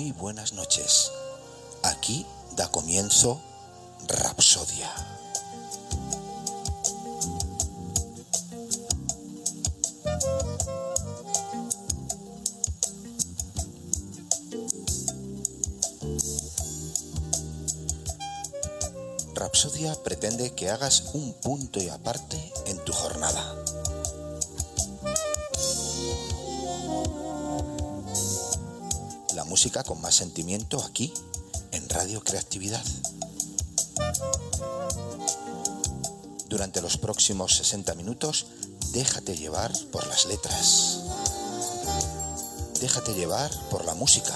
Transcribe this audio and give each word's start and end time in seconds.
muy 0.00 0.12
buenas 0.12 0.54
noches. 0.54 1.12
Aquí 1.82 2.24
da 2.56 2.70
comienzo 2.70 3.38
Rapsodia. 4.08 4.90
Rapsodia 19.34 19.94
pretende 20.02 20.54
que 20.54 20.70
hagas 20.70 21.10
un 21.12 21.34
punto 21.34 21.78
y 21.78 21.90
aparte 21.90 22.38
en 22.64 22.82
tu 22.86 22.94
jornada. 22.94 23.69
Música 29.60 29.84
con 29.84 30.00
más 30.00 30.14
sentimiento 30.14 30.82
aquí, 30.82 31.12
en 31.72 31.86
Radio 31.90 32.24
Creatividad. 32.24 32.82
Durante 36.48 36.80
los 36.80 36.96
próximos 36.96 37.56
60 37.56 37.94
minutos, 37.94 38.46
déjate 38.94 39.36
llevar 39.36 39.70
por 39.92 40.06
las 40.06 40.24
letras. 40.24 41.00
Déjate 42.80 43.12
llevar 43.12 43.50
por 43.68 43.84
la 43.84 43.92
música. 43.92 44.32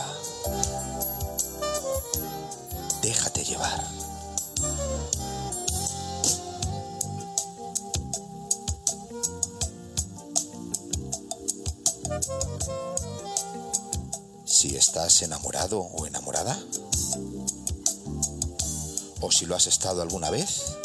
O 15.72 16.06
enamorada, 16.06 16.58
o 19.20 19.30
si 19.30 19.46
lo 19.46 19.56
has 19.56 19.66
estado 19.66 20.02
alguna 20.02 20.30
vez, 20.30 20.76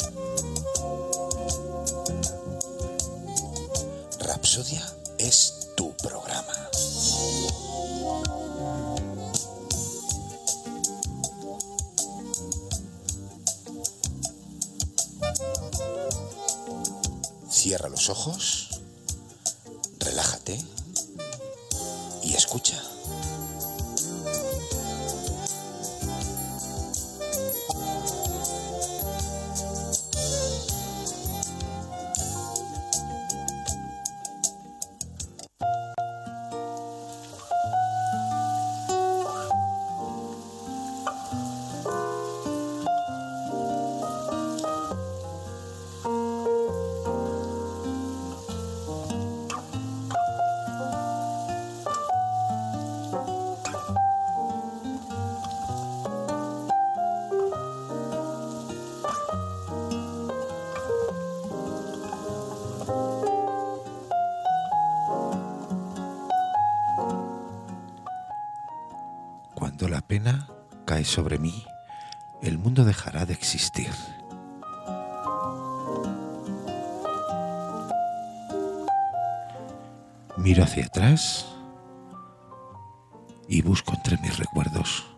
pena 70.10 70.48
cae 70.86 71.04
sobre 71.04 71.38
mí, 71.38 71.64
el 72.42 72.58
mundo 72.58 72.84
dejará 72.84 73.26
de 73.26 73.32
existir. 73.32 73.92
Miro 80.36 80.64
hacia 80.64 80.86
atrás 80.86 81.46
y 83.46 83.62
busco 83.62 83.94
entre 83.94 84.18
mis 84.18 84.36
recuerdos 84.36 85.09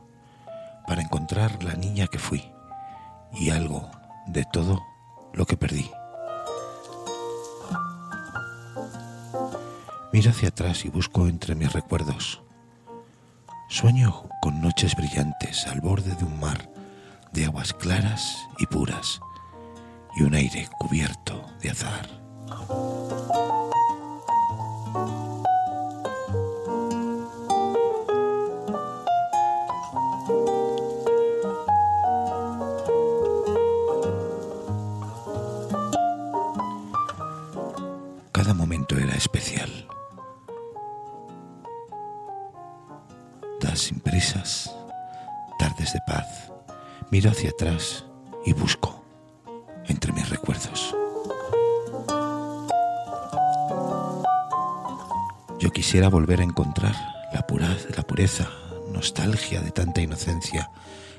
Yo 55.62 55.70
quisiera 55.70 56.08
volver 56.08 56.40
a 56.40 56.42
encontrar 56.42 56.96
la, 57.32 57.46
pura, 57.46 57.76
la 57.96 58.02
pureza, 58.02 58.50
nostalgia 58.92 59.60
de 59.60 59.70
tanta 59.70 60.00
inocencia 60.00 60.68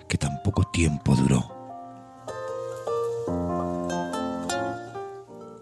que 0.10 0.18
tan 0.18 0.44
poco 0.44 0.66
tiempo 0.66 1.16
duró. 1.16 1.48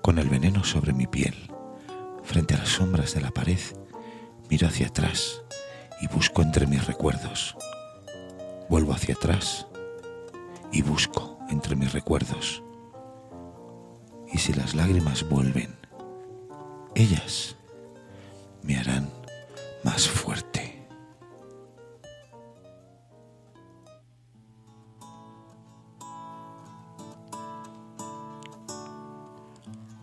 Con 0.02 0.18
el 0.18 0.28
veneno 0.30 0.64
sobre 0.64 0.94
mi 0.94 1.06
piel, 1.06 1.36
frente 2.24 2.56
a 2.56 2.58
las 2.58 2.70
sombras 2.70 3.14
de 3.14 3.22
la 3.22 3.30
pared, 3.30 3.60
miro 4.50 4.68
hacia 4.68 4.88
atrás 4.88 5.44
y 6.02 6.08
busco 6.08 6.42
entre 6.42 6.66
mis 6.66 6.88
recuerdos. 6.88 7.56
Vuelvo 8.68 8.94
hacia 8.94 9.14
atrás 9.14 9.68
y 10.72 10.82
busco 10.82 11.38
entre 11.52 11.76
mis 11.76 11.94
recuerdos. 11.94 12.64
Y 14.34 14.40
si 14.40 14.54
las 14.54 14.74
lágrimas 14.74 15.30
vuelven, 15.30 15.78
ellas 16.96 17.58
me 18.64 18.78
harán 18.78 19.10
más 19.84 20.08
fuerte. 20.08 20.88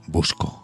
Busco 0.07 0.58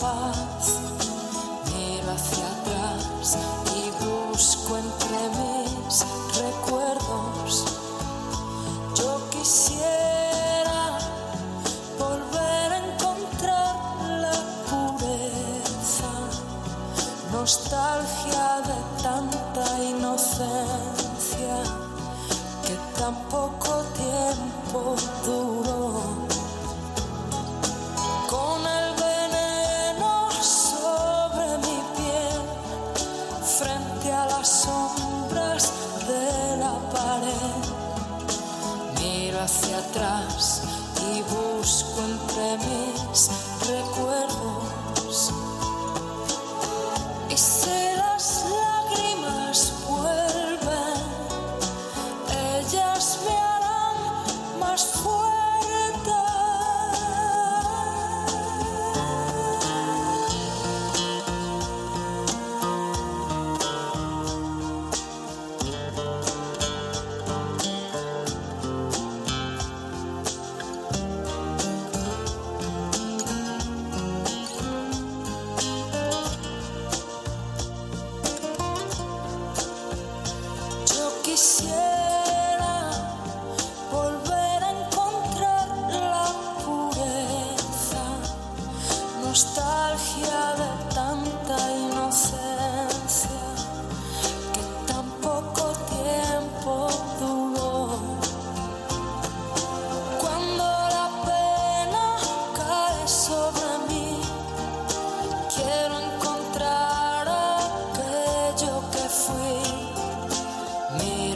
花。 0.00 0.49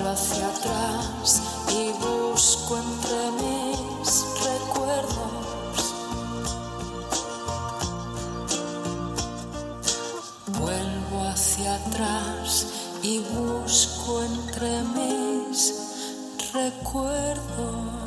Miro 0.05 0.12
hacia 0.12 0.49
atrás 0.49 1.43
y 1.71 1.91
busco 1.93 2.77
entre 2.77 3.31
mis 3.41 4.25
recuerdos. 4.45 5.95
Vuelvo 10.61 11.25
hacia 11.27 11.77
atrás 11.77 12.67
y 13.03 13.21
busco 13.21 14.23
entre 14.25 14.83
mis 14.83 15.73
recuerdos. 16.53 18.04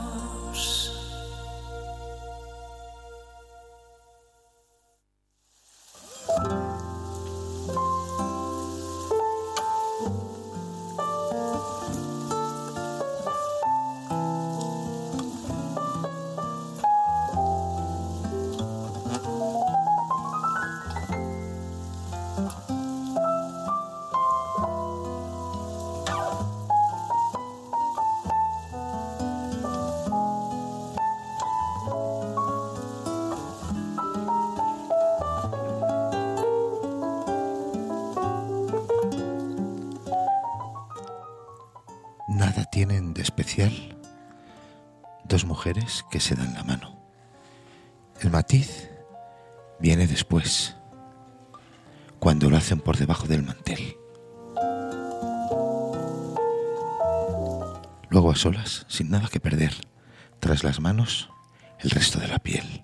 El 61.79 61.89
resto 61.89 62.19
de 62.19 62.27
la 62.27 62.39
piel. 62.39 62.83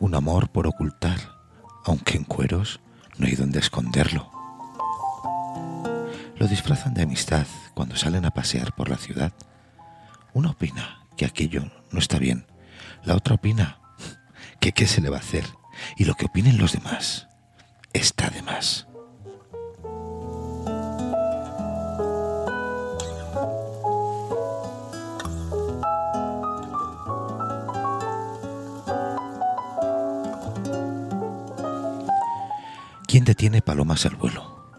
Un 0.00 0.14
amor 0.14 0.50
por 0.50 0.66
ocultar, 0.66 1.18
aunque 1.84 2.16
en 2.16 2.24
cueros 2.24 2.80
no 3.18 3.26
hay 3.26 3.34
donde 3.36 3.58
esconderlo. 3.58 4.30
Lo 6.36 6.48
disfrazan 6.48 6.94
de 6.94 7.02
amistad 7.02 7.46
cuando 7.74 7.96
salen 7.96 8.24
a 8.24 8.30
pasear 8.30 8.74
por 8.74 8.88
la 8.88 8.96
ciudad. 8.96 9.32
Una 10.32 10.50
opina 10.50 11.06
que 11.16 11.24
aquello 11.24 11.70
no 11.90 11.98
está 11.98 12.18
bien. 12.18 12.46
La 13.04 13.14
otra 13.14 13.36
opina 13.36 13.78
que 14.60 14.72
qué 14.72 14.86
se 14.86 15.00
le 15.00 15.10
va 15.10 15.18
a 15.18 15.20
hacer. 15.20 15.44
Y 15.96 16.04
lo 16.04 16.14
que 16.14 16.26
opinen 16.26 16.58
los 16.58 16.72
demás 16.72 17.28
está 17.92 18.30
de 18.30 18.42
más. 18.42 18.86
¿Quién 33.14 33.24
detiene 33.24 33.62
palomas 33.62 34.06
al 34.06 34.16
vuelo? 34.16 34.72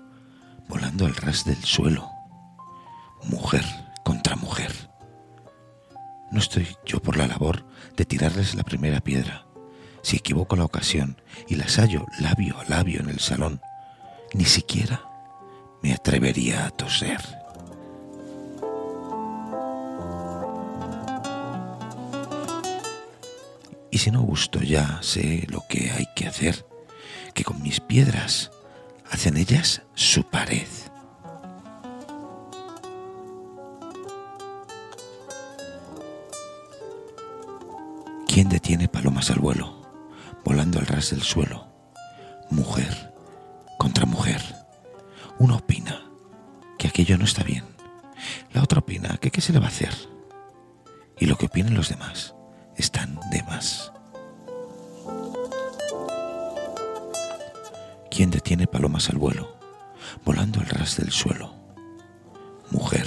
Volando 0.67 1.05
al 1.05 1.15
ras 1.15 1.45
del 1.45 1.63
suelo. 1.63 2.09
Mujer 3.23 3.63
contra 4.03 4.35
mujer. 4.35 4.73
No 6.33 6.39
estoy 6.39 6.67
yo 6.85 7.01
por 7.01 7.15
la 7.15 7.27
labor 7.27 7.65
de 7.95 8.03
tirarles 8.03 8.53
la 8.53 8.63
primera 8.63 8.99
piedra. 8.99 9.45
Si 10.01 10.17
equivoco 10.17 10.57
la 10.57 10.65
ocasión 10.65 11.15
y 11.47 11.55
las 11.55 11.77
hallo 11.77 12.07
labio 12.19 12.59
a 12.59 12.65
labio 12.65 12.99
en 12.99 13.07
el 13.07 13.21
salón, 13.21 13.61
ni 14.33 14.43
siquiera 14.43 15.01
me 15.81 15.93
atrevería 15.93 16.65
a 16.65 16.71
toser. 16.71 17.21
Y 23.91 23.97
si 23.97 24.11
no 24.11 24.23
gusto 24.23 24.59
ya 24.59 24.99
sé 25.01 25.47
lo 25.49 25.63
que 25.69 25.89
hay 25.91 26.07
que 26.17 26.27
hacer, 26.27 26.65
que 27.35 27.43
con 27.43 27.61
mis 27.61 27.79
piedras 27.79 28.49
hacen 29.11 29.37
ellas 29.37 29.83
su 29.93 30.23
pared. 30.23 30.67
¿Quién 38.27 38.49
detiene 38.49 38.87
palomas 38.87 39.29
al 39.29 39.39
vuelo, 39.39 39.81
volando 40.43 40.79
al 40.79 40.87
ras 40.87 41.11
del 41.11 41.21
suelo? 41.21 41.67
Mujer 42.49 43.13
contra 43.77 44.05
mujer. 44.05 44.41
Una 45.37 45.57
opina 45.57 46.03
que 46.77 46.87
aquello 46.87 47.17
no 47.17 47.25
está 47.25 47.43
bien. 47.43 47.65
La 48.53 48.63
otra 48.63 48.79
opina 48.79 49.17
que 49.17 49.29
qué 49.29 49.41
se 49.41 49.53
le 49.53 49.59
va 49.59 49.65
a 49.65 49.69
hacer. 49.69 49.93
Y 51.19 51.25
lo 51.25 51.37
que 51.37 51.47
opinen 51.47 51.75
los 51.75 51.89
demás 51.89 52.33
están 52.77 53.19
de 53.31 53.43
más. 53.43 53.91
¿Quién 58.15 58.31
detiene 58.31 58.65
palomas 58.65 59.09
al 59.09 59.17
vuelo, 59.17 59.57
volando 60.23 60.61
al 60.61 60.67
ras 60.67 60.95
del 60.95 61.11
suelo? 61.11 61.53
Mujer 62.71 63.05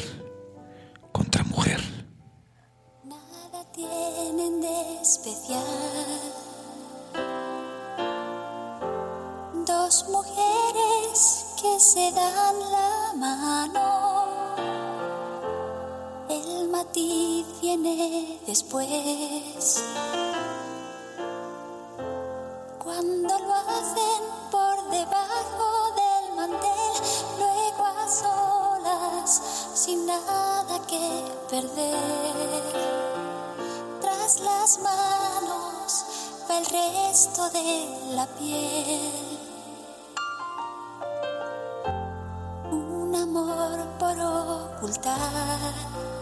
facultad. 44.88 46.17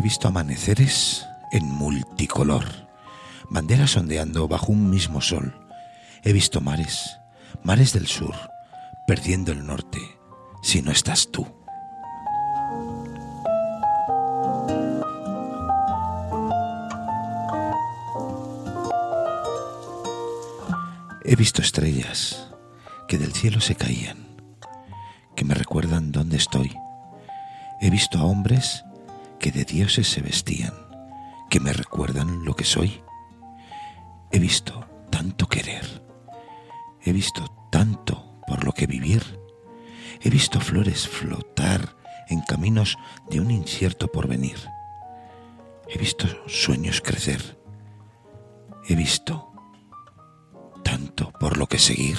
He 0.00 0.02
visto 0.02 0.28
amaneceres 0.28 1.28
en 1.52 1.66
multicolor, 1.66 2.64
banderas 3.50 3.98
ondeando 3.98 4.48
bajo 4.48 4.72
un 4.72 4.88
mismo 4.88 5.20
sol. 5.20 5.54
He 6.24 6.32
visto 6.32 6.62
mares, 6.62 7.20
mares 7.64 7.92
del 7.92 8.06
sur, 8.06 8.34
perdiendo 9.06 9.52
el 9.52 9.66
norte, 9.66 9.98
si 10.62 10.80
no 10.80 10.90
estás 10.90 11.30
tú. 11.30 11.46
He 21.26 21.36
visto 21.36 21.60
estrellas 21.60 22.48
que 23.06 23.18
del 23.18 23.34
cielo 23.34 23.60
se 23.60 23.74
caían, 23.74 24.16
que 25.36 25.44
me 25.44 25.52
recuerdan 25.52 26.10
dónde 26.10 26.38
estoy. 26.38 26.74
He 27.82 27.90
visto 27.90 28.18
a 28.18 28.24
hombres 28.24 28.82
que 29.40 29.50
de 29.50 29.64
dioses 29.64 30.06
se 30.06 30.20
vestían, 30.20 30.74
que 31.48 31.58
me 31.58 31.72
recuerdan 31.72 32.44
lo 32.44 32.54
que 32.54 32.64
soy. 32.64 33.02
He 34.30 34.38
visto 34.38 34.86
tanto 35.10 35.48
querer, 35.48 36.04
he 37.02 37.12
visto 37.12 37.46
tanto 37.72 38.40
por 38.46 38.64
lo 38.64 38.72
que 38.72 38.86
vivir, 38.86 39.40
he 40.20 40.30
visto 40.30 40.60
flores 40.60 41.08
flotar 41.08 41.96
en 42.28 42.42
caminos 42.42 42.96
de 43.28 43.40
un 43.40 43.50
incierto 43.50 44.12
porvenir, 44.12 44.58
he 45.88 45.98
visto 45.98 46.26
sueños 46.46 47.00
crecer, 47.00 47.58
he 48.88 48.94
visto 48.94 49.52
tanto 50.84 51.32
por 51.40 51.56
lo 51.56 51.66
que 51.66 51.78
seguir. 51.78 52.18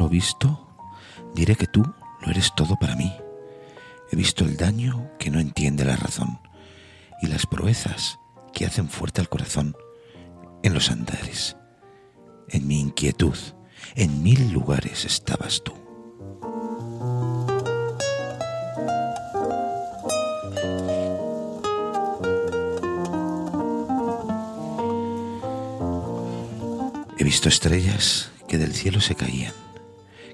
Lo 0.00 0.08
visto, 0.08 0.66
diré 1.34 1.56
que 1.56 1.66
tú 1.66 1.82
lo 2.22 2.30
eres 2.30 2.54
todo 2.56 2.76
para 2.76 2.96
mí. 2.96 3.14
He 4.10 4.16
visto 4.16 4.46
el 4.46 4.56
daño 4.56 5.10
que 5.18 5.30
no 5.30 5.38
entiende 5.38 5.84
la 5.84 5.94
razón 5.94 6.40
y 7.20 7.26
las 7.26 7.44
proezas 7.44 8.18
que 8.54 8.64
hacen 8.64 8.88
fuerte 8.88 9.20
al 9.20 9.28
corazón 9.28 9.76
en 10.62 10.72
los 10.72 10.90
andares. 10.90 11.54
En 12.48 12.66
mi 12.66 12.80
inquietud, 12.80 13.36
en 13.94 14.22
mil 14.22 14.50
lugares 14.52 15.04
estabas 15.04 15.62
tú. 15.62 15.74
He 27.18 27.22
visto 27.22 27.50
estrellas 27.50 28.30
que 28.48 28.56
del 28.56 28.72
cielo 28.72 29.02
se 29.02 29.14
caían, 29.14 29.52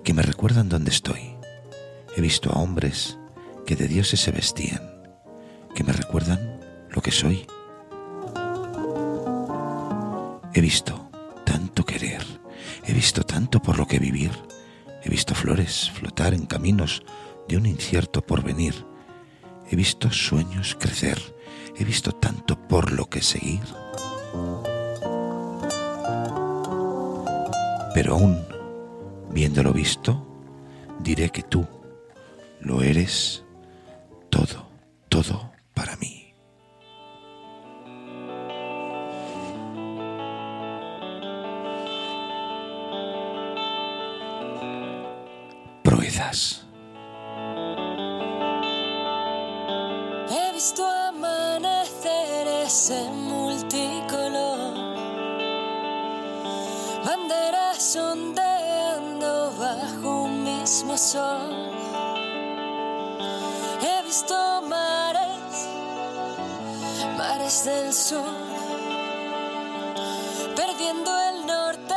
que 0.06 0.14
me 0.14 0.22
recuerdan 0.22 0.68
dónde 0.68 0.92
estoy. 0.92 1.34
He 2.16 2.20
visto 2.20 2.52
a 2.52 2.60
hombres 2.60 3.18
que 3.66 3.74
de 3.74 3.88
dioses 3.88 4.20
se 4.20 4.30
vestían, 4.30 4.80
que 5.74 5.82
me 5.82 5.92
recuerdan 5.92 6.60
lo 6.90 7.02
que 7.02 7.10
soy. 7.10 7.44
He 10.54 10.60
visto 10.60 11.10
tanto 11.44 11.84
querer, 11.84 12.22
he 12.84 12.92
visto 12.92 13.24
tanto 13.24 13.60
por 13.60 13.78
lo 13.78 13.88
que 13.88 13.98
vivir, 13.98 14.30
he 15.02 15.10
visto 15.10 15.34
flores 15.34 15.90
flotar 15.90 16.34
en 16.34 16.46
caminos 16.46 17.02
de 17.48 17.56
un 17.56 17.66
incierto 17.66 18.24
porvenir, 18.24 18.86
he 19.68 19.74
visto 19.74 20.12
sueños 20.12 20.76
crecer, 20.78 21.18
he 21.76 21.84
visto 21.84 22.12
tanto 22.12 22.56
por 22.68 22.92
lo 22.92 23.10
que 23.10 23.22
seguir. 23.22 23.64
Pero 27.92 28.14
aún, 28.14 28.55
viéndolo 29.36 29.74
visto, 29.74 30.26
diré 30.98 31.28
que 31.28 31.42
tú 31.42 31.66
lo 32.60 32.80
eres 32.80 33.44
todo, 34.30 34.66
todo 35.10 35.52
para 35.74 35.94
mí. 35.96 36.34
Proezas. 45.82 46.65
He 61.06 61.12
visto 64.02 64.34
mares, 64.62 65.68
mares 67.16 67.64
del 67.64 67.94
sur, 67.94 68.26
perdiendo 70.56 71.16
el 71.28 71.46
norte 71.46 71.94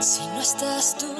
si 0.00 0.26
no 0.28 0.40
estás 0.40 0.96
tú. 0.96 1.14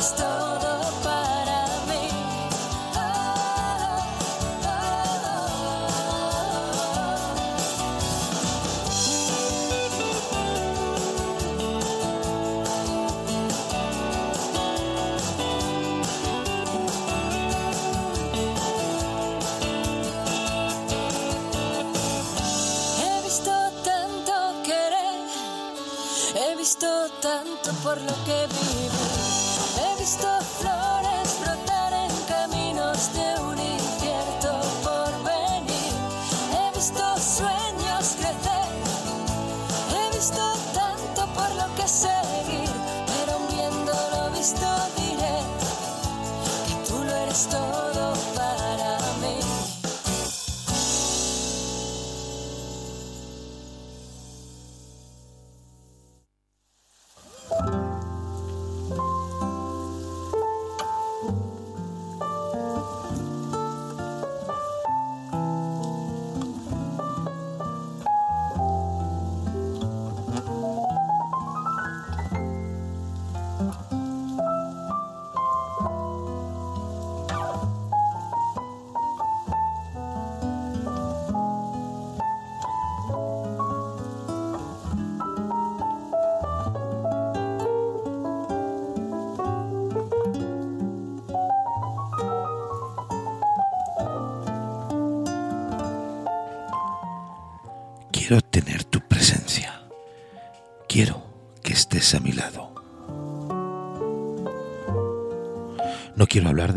Todo 0.00 0.80
para 1.04 1.60
mí, 1.86 2.08
he 23.04 23.22
visto 23.22 23.50
tanto 23.84 24.32
querer, 24.64 25.20
he 26.34 26.56
visto 26.56 26.86
tanto 27.20 27.70
por 27.82 28.00
lo 28.00 28.14
que 28.24 28.46
vi. 28.48 28.69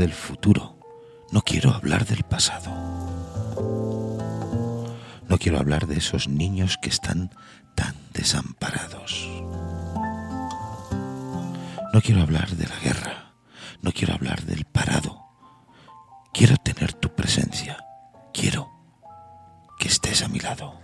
Del 0.04 0.12
futuro. 0.12 0.78
No 1.32 1.44
quiero 1.44 1.72
hablar 1.72 2.06
del 2.06 2.24
pasado. 2.24 2.70
No 5.30 5.38
quiero 5.38 5.58
hablar 5.60 5.88
de 5.88 5.96
esos 5.96 6.28
niños 6.28 6.78
que 6.78 6.90
están 6.90 7.34
tan 7.74 7.96
desamparados. 8.12 9.30
No 11.94 12.02
quiero 12.02 12.22
hablar 12.22 12.50
de 12.50 12.68
la 12.68 12.78
guerra. 12.80 13.34
No 13.82 13.94
quiero 13.94 14.14
hablar 14.14 14.44
del 14.44 14.66
parado. 14.66 15.22
Quiero 16.34 16.58
tener 16.58 16.92
tu 16.92 17.16
presencia. 17.16 17.78
Quiero 18.34 18.70
que 19.80 19.88
estés 19.88 20.22
a 20.22 20.28
mi 20.28 20.40
lado. 20.40 20.82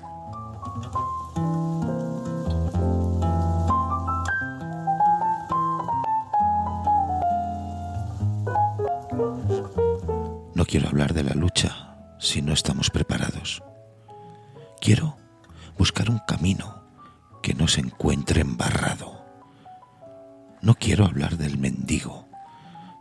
Quiero 10.69 10.87
hablar 10.87 11.15
de 11.15 11.23
la 11.23 11.33
lucha 11.33 11.97
si 12.19 12.43
no 12.43 12.53
estamos 12.53 12.91
preparados. 12.91 13.63
Quiero 14.79 15.17
buscar 15.79 16.11
un 16.11 16.19
camino 16.27 16.83
que 17.41 17.55
no 17.55 17.67
se 17.67 17.81
encuentre 17.81 18.41
embarrado. 18.41 19.25
No 20.61 20.75
quiero 20.75 21.05
hablar 21.05 21.37
del 21.37 21.57
mendigo. 21.57 22.27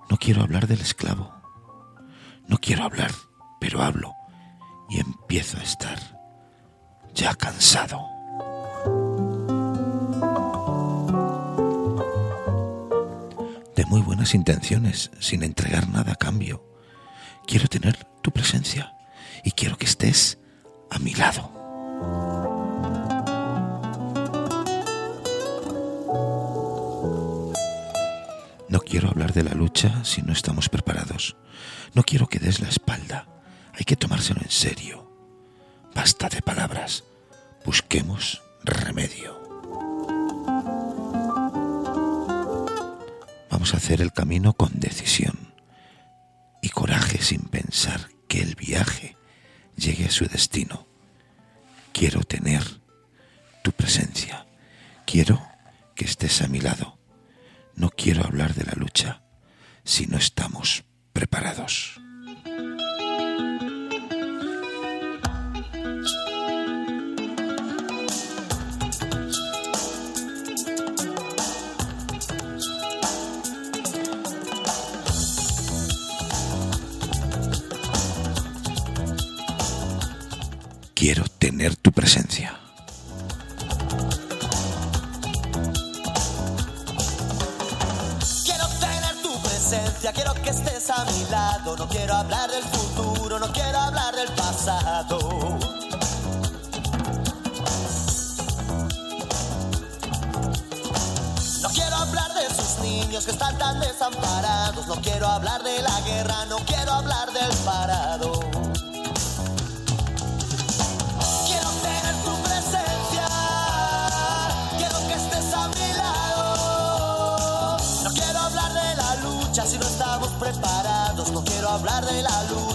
No 0.09 0.16
quiero 0.16 0.40
hablar 0.40 0.66
del 0.66 0.81
esclavo. 0.81 1.35
No 2.46 2.57
quiero 2.57 2.85
hablar, 2.85 3.11
pero 3.61 3.83
hablo 3.83 4.14
y 4.88 4.98
empiezo 5.00 5.59
a 5.59 5.62
estar 5.62 5.98
ya 7.12 7.35
cansado. 7.35 8.00
De 13.76 13.85
muy 13.85 14.00
buenas 14.00 14.35
intenciones, 14.35 15.11
sin 15.20 15.42
entregar 15.42 15.90
nada 15.90 16.12
a 16.12 16.16
cambio. 16.16 16.68
Quiero 17.49 17.67
tener 17.67 18.05
tu 18.21 18.31
presencia 18.31 18.93
y 19.43 19.53
quiero 19.53 19.79
que 19.79 19.87
estés 19.87 20.39
a 20.91 20.99
mi 20.99 21.15
lado. 21.15 21.51
No 28.69 28.81
quiero 28.81 29.09
hablar 29.09 29.33
de 29.33 29.45
la 29.45 29.55
lucha 29.55 30.05
si 30.05 30.21
no 30.21 30.35
estamos 30.35 30.69
preparados. 30.69 31.37
No 31.95 32.03
quiero 32.03 32.27
que 32.27 32.39
des 32.39 32.61
la 32.61 32.69
espalda. 32.69 33.27
Hay 33.73 33.87
que 33.87 33.97
tomárselo 33.97 34.43
en 34.43 34.51
serio. 34.51 35.11
Basta 35.95 36.29
de 36.29 36.43
palabras. 36.43 37.05
Busquemos 37.65 38.43
remedio. 38.63 39.41
Vamos 43.51 43.73
a 43.73 43.79
hacer 43.79 44.03
el 44.03 44.13
camino 44.13 44.53
con 44.53 44.79
decisión 44.79 45.48
coraje 46.70 47.22
sin 47.22 47.42
pensar 47.42 48.09
que 48.28 48.40
el 48.40 48.54
viaje 48.54 49.16
llegue 49.76 50.07
a 50.07 50.11
su 50.11 50.26
destino. 50.26 50.87
Quiero 51.92 52.22
tener 52.22 52.62
tu 53.62 53.72
presencia. 53.72 54.46
Quiero 55.07 55.40
que 55.94 56.04
estés 56.04 56.42
a 56.42 56.48
mi 56.48 56.61
lado. 56.61 56.98
No 57.74 57.90
quiero 57.90 58.24
hablar 58.24 58.54
de 58.54 58.64
la 58.64 58.72
lucha 58.72 59.22
si 59.85 60.07
no 60.07 60.18
estamos 60.18 60.85
preparados. 61.12 62.00
Quiero 80.99 81.23
tener 81.39 81.77
tu 81.77 81.88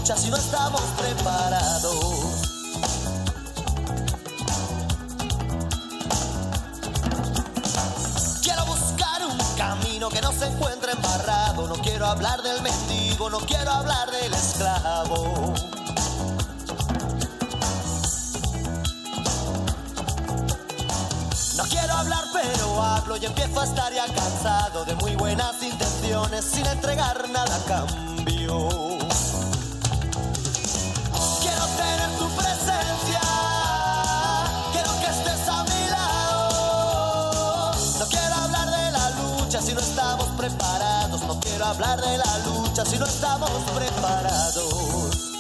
si 0.05 0.29
no 0.29 0.35
estamos 0.35 0.81
preparados. 0.97 1.95
Quiero 8.41 8.65
buscar 8.65 9.25
un 9.25 9.37
camino 9.57 10.09
que 10.09 10.21
no 10.21 10.33
se 10.33 10.47
encuentre 10.47 10.91
embarrado. 10.91 11.67
No 11.69 11.75
quiero 11.75 12.05
hablar 12.05 12.41
del 12.43 12.61
mendigo, 12.61 13.29
no 13.29 13.39
quiero 13.39 13.71
hablar 13.71 14.11
del 14.11 14.33
esclavo. 14.33 15.53
No 21.55 21.63
quiero 21.69 21.93
hablar, 21.93 22.25
pero 22.33 22.83
hablo 22.83 23.15
y 23.15 23.25
empiezo 23.25 23.61
a 23.61 23.63
estar 23.63 23.93
ya 23.93 24.05
cansado 24.07 24.83
de 24.83 24.95
muy 24.95 25.15
buenas 25.15 25.63
intenciones 25.63 26.43
sin 26.43 26.65
entregar 26.65 27.29
nada 27.29 27.55
a 27.55 27.63
cambio. 27.63 28.92
No 40.43 41.39
quiero 41.39 41.63
hablar 41.63 42.01
de 42.01 42.17
la 42.17 42.37
lucha 42.39 42.83
si 42.83 42.97
no 42.99 43.05
estamos 43.05 43.49
preparados. 43.73 45.32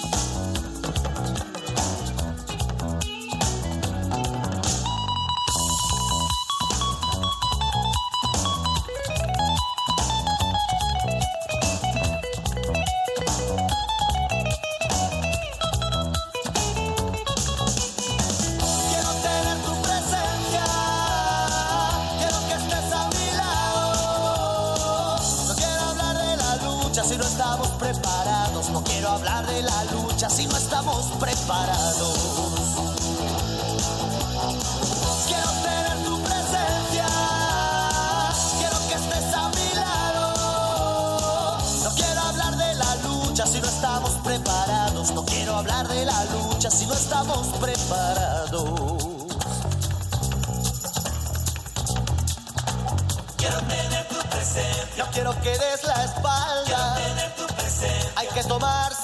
Si 27.03 27.17
no 27.17 27.23
estamos 27.23 27.67
preparados. 27.79 28.69
No 28.69 28.83
quiero 28.83 29.09
hablar 29.09 29.45
de 29.47 29.61
la 29.61 29.83
lucha 29.85 30.29
si 30.29 30.47
no 30.47 30.55
estamos 30.57 31.05
preparados. 31.19 32.17
Quiero 35.27 35.49
tener 35.63 36.03
tu 36.05 36.21
presencia, 36.21 37.05
quiero 38.57 38.77
que 38.87 38.93
estés 38.95 39.33
a 39.33 39.49
mi 39.49 39.75
lado. 39.75 41.57
No 41.83 41.89
quiero 41.95 42.21
hablar 42.21 42.57
de 42.57 42.73
la 42.75 42.95
lucha 42.95 43.45
si 43.45 43.59
no 43.59 43.67
estamos 43.67 44.11
preparados. 44.23 45.11
No 45.13 45.25
quiero 45.25 45.55
hablar 45.55 45.87
de 45.87 46.05
la 46.05 46.25
lucha 46.25 46.71
si 46.71 46.85
no 46.85 46.93
estamos 46.93 47.47
preparados. 47.59 48.92
No 54.97 55.05
quiero 55.11 55.33
que 55.41 55.49
des 55.49 55.83
la 55.83 56.03
espalda. 56.05 56.95
Hay 58.15 58.27
que 58.27 58.43
tomárselo 58.43 59.02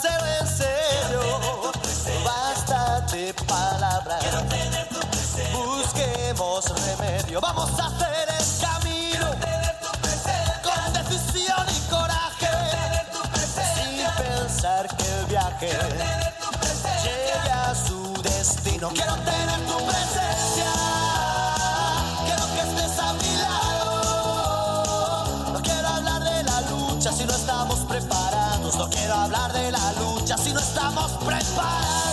la 29.72 29.94
lucha 30.00 30.38
si 30.38 30.54
no 30.54 30.60
estamos 30.60 31.12
preparados. 31.26 32.09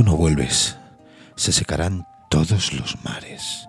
Tú 0.00 0.06
no 0.06 0.16
vuelves, 0.16 0.78
se 1.36 1.52
secarán 1.52 2.06
todos 2.30 2.72
los 2.72 3.04
mares. 3.04 3.68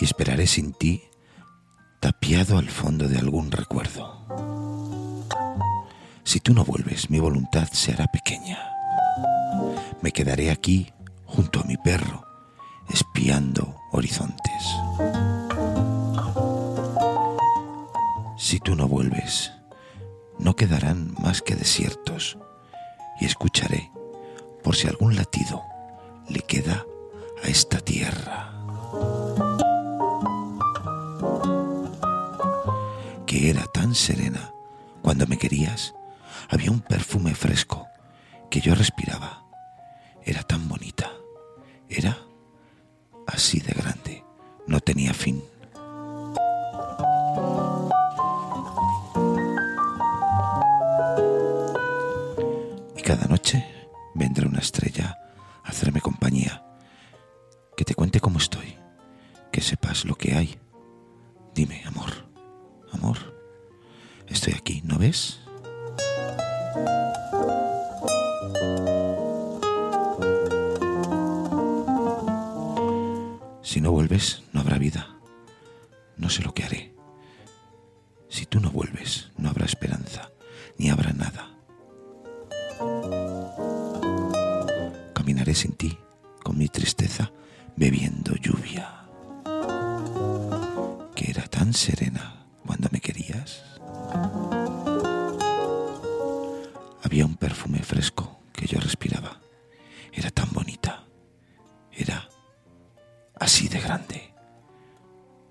Y 0.00 0.04
esperaré 0.04 0.46
sin 0.46 0.74
ti, 0.74 1.02
tapiado 1.98 2.56
al 2.56 2.68
fondo 2.68 3.08
de 3.08 3.18
algún 3.18 3.50
recuerdo. 3.50 4.24
Si 6.22 6.38
tú 6.38 6.54
no 6.54 6.64
vuelves, 6.64 7.10
mi 7.10 7.18
voluntad 7.18 7.66
se 7.72 7.92
hará 7.92 8.06
pequeña. 8.06 8.60
Me 10.02 10.12
quedaré 10.12 10.52
aquí, 10.52 10.92
junto 11.26 11.58
a 11.58 11.64
mi 11.64 11.76
perro, 11.76 12.24
espiando 12.90 13.74
horizontes. 13.90 14.62
Si 18.36 18.60
tú 18.60 18.76
no 18.76 18.86
vuelves, 18.86 19.50
no 20.38 20.54
quedarán 20.54 21.12
más 21.18 21.42
que 21.42 21.56
desiertos 21.56 22.38
y 23.20 23.24
escucharé 23.24 23.87
por 24.68 24.76
si 24.76 24.86
algún 24.86 25.16
latido 25.16 25.64
le 26.28 26.40
queda 26.40 26.84
a 27.42 27.48
esta 27.48 27.80
tierra. 27.80 28.52
Que 33.24 33.48
era 33.48 33.64
tan 33.64 33.94
serena 33.94 34.52
cuando 35.00 35.26
me 35.26 35.38
querías, 35.38 35.94
había 36.50 36.70
un 36.70 36.80
perfume 36.80 37.34
fresco 37.34 37.86
que 38.50 38.60
yo 38.60 38.74
respiraba. 38.74 39.42
Era 40.22 40.42
tan 40.42 40.68
bonita, 40.68 41.12
era 41.88 42.18
así 43.26 43.60
de 43.60 43.72
grande, 43.72 44.22
no 44.66 44.80
tenía 44.80 45.14
fin. 45.14 45.42
Y 52.98 53.00
cada 53.00 53.26
noche 53.28 53.77
vendrá 54.18 54.48
una 54.48 54.58
estrella 54.58 55.16
a 55.64 55.68
hacerme 55.68 56.00
compañía, 56.00 56.64
que 57.76 57.84
te 57.84 57.94
cuente 57.94 58.20
cómo 58.20 58.38
estoy, 58.38 58.74
que 59.52 59.60
sepas 59.60 60.04
lo 60.04 60.16
que 60.16 60.34
hay. 60.34 60.58
Dime, 61.54 61.82
amor, 61.86 62.10
amor, 62.92 63.16
estoy 64.26 64.54
aquí, 64.54 64.82
¿no 64.84 64.98
ves? 64.98 65.40
Si 73.62 73.80
no 73.80 73.92
vuelves, 73.92 74.42
no 74.52 74.60
habrá 74.60 74.78
vida. 74.78 75.18
No 76.16 76.30
sé 76.30 76.42
lo 76.42 76.54
que 76.54 76.64
haré. 76.64 76.94
Si 78.28 78.46
tú 78.46 78.60
no 78.60 78.70
vuelves, 78.70 79.30
no 79.36 79.50
habrá 79.50 79.66
esperanza, 79.66 79.97
sin 85.58 85.72
ti, 85.72 85.98
con 86.44 86.56
mi 86.56 86.68
tristeza, 86.68 87.32
bebiendo 87.74 88.36
lluvia. 88.36 89.08
Que 91.16 91.30
era 91.32 91.42
tan 91.48 91.74
serena 91.74 92.46
cuando 92.64 92.88
me 92.92 93.00
querías. 93.00 93.64
Había 97.02 97.26
un 97.26 97.34
perfume 97.36 97.80
fresco 97.80 98.38
que 98.52 98.66
yo 98.66 98.78
respiraba. 98.78 99.40
Era 100.12 100.30
tan 100.30 100.48
bonita. 100.52 101.04
Era 101.90 102.28
así 103.40 103.66
de 103.66 103.80
grande. 103.80 104.32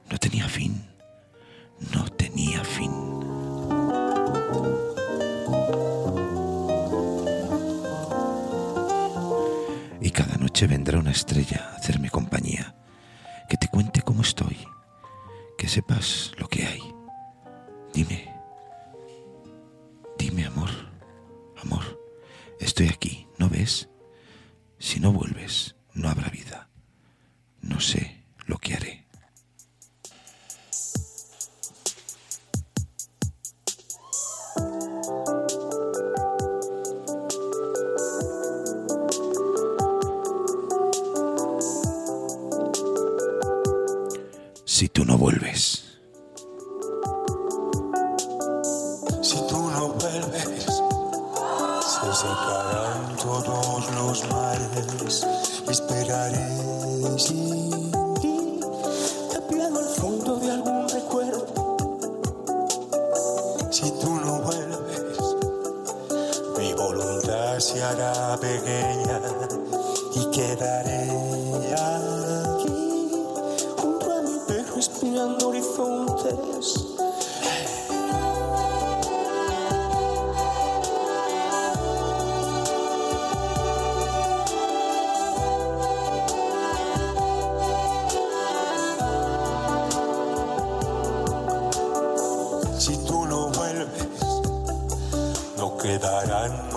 No 0.10 0.18
tenía 0.20 0.48
fin. 0.48 0.86
Vendrá 10.68 11.00
una 11.00 11.12
estrella 11.12 11.70
a 11.72 11.78
hacerme 11.78 12.10
compañía, 12.10 12.76
que 13.50 13.58
te 13.58 13.68
cuente 13.68 14.02
cómo 14.02 14.22
estoy, 14.22 14.58
que 15.58 15.68
sepas 15.68 16.32
lo 16.38 16.48
que 16.48 16.66
hay. 16.66 16.82
Dime, 17.94 18.34
dime 20.18 20.46
amor, 20.46 20.70
amor, 21.64 21.84
estoy 22.60 22.90
aquí, 22.90 23.28
¿no 23.38 23.50
ves? 23.50 23.90
Si 24.80 25.00
no 25.00 25.12
vuelves, 25.12 25.76
no 25.94 26.10
habrá 26.10 26.30
vida. 26.30 26.70
No 27.62 27.80
sé 27.80 28.24
lo 28.46 28.58
que 28.60 28.76
haré. 28.76 28.97
Si 44.78 44.90
tú 44.90 45.06
no 45.06 45.18
vuelves. 45.18 45.87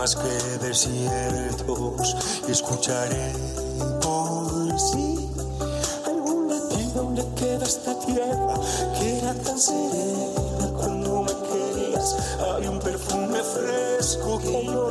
más 0.01 0.17
que 0.17 0.67
desiertos 0.67 2.17
y 2.49 2.53
escucharé 2.53 3.35
por 4.01 4.81
sí 4.81 5.29
algún 6.07 6.49
latido 6.49 7.13
le 7.15 7.23
queda 7.35 7.67
esta 7.67 7.95
tierra 8.07 8.55
que 8.99 9.19
era 9.19 9.35
tan 9.35 9.59
serena 9.59 10.71
cuando 10.75 11.25
me 11.25 11.33
querías. 11.49 12.17
Hay 12.57 12.67
un 12.67 12.79
perfume 12.79 13.41
fresco 13.43 14.39
que 14.39 14.65
yo 14.65 14.90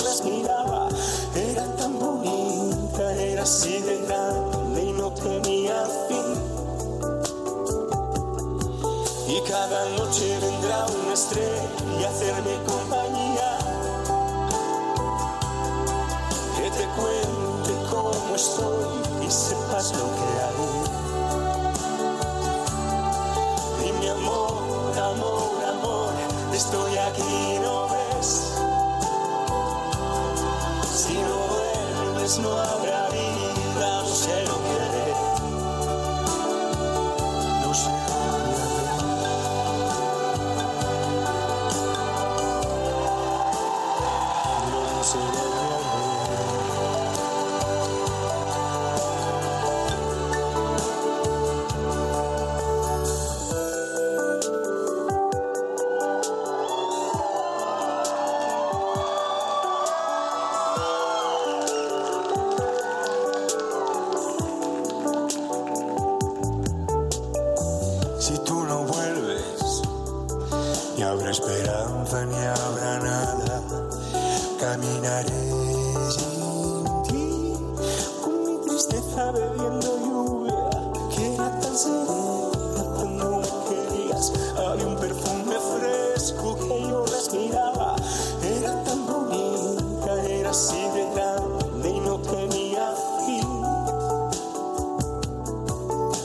Había 84.57 84.87
un 84.87 84.95
perfume 84.97 85.55
fresco 85.59 86.55
que 86.57 86.81
yo 86.81 87.05
respiraba. 87.05 87.95
Era 88.43 88.83
tan 88.83 89.05
bonita, 89.05 90.23
era 90.25 90.49
así 90.51 90.81
de 90.93 91.09
grande 91.13 91.89
y 91.89 91.99
no 91.99 92.19
tenía 92.19 92.93
fin. 93.25 93.63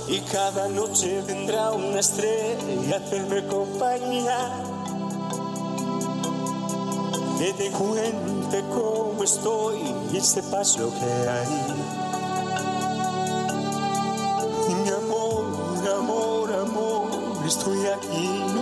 Y 0.08 0.20
cada 0.32 0.68
noche 0.68 1.22
vendrá 1.26 1.72
una 1.72 2.00
estrella 2.00 2.96
a 2.96 2.98
hacerme 2.98 3.46
compañía. 3.46 4.64
Que 7.38 7.52
te 7.52 7.70
cuente 7.70 8.64
cómo 8.72 9.22
estoy 9.22 9.94
y 10.12 10.20
sepas 10.20 10.78
lo 10.78 10.88
que 10.90 11.28
hay. 11.28 11.83
you. 18.14 18.53